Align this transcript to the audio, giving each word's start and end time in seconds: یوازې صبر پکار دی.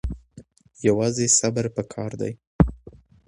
یوازې 0.87 1.25
صبر 1.39 1.65
پکار 1.75 2.11
دی. 2.21 2.33